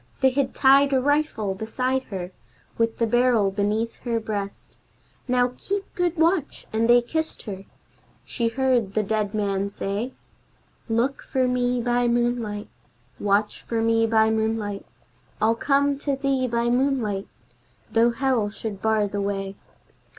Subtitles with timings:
[0.21, 2.31] They had tied a rifle beside her,
[2.75, 4.79] with the barrel beneath her breast!
[5.27, 7.65] "Now keep good watch!" and they kissed her.
[8.25, 10.13] She heard the dead man say,
[10.89, 12.69] "Look for me by moonlight,
[13.19, 14.87] Watch for me by moonlight,
[15.39, 17.27] I'll come to thee by moonlight,
[17.91, 19.55] though Hell should bar the way."